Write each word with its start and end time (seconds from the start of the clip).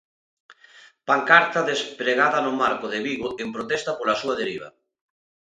Pancarta 1.09 1.61
despregada 1.71 2.39
no 2.45 2.53
Marco 2.61 2.85
de 2.93 2.99
Vigo 3.07 3.29
en 3.43 3.47
protesta 3.55 3.91
pola 3.97 4.19
súa 4.21 4.35
deriva. 4.41 4.69